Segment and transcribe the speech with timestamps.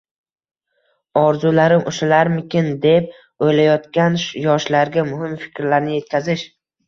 [1.23, 3.11] Orzularim ushalarmikin?» deb
[3.49, 4.17] oʻylanayotgan
[4.49, 6.47] yoshlarga muhim fikrlarni yetkazish.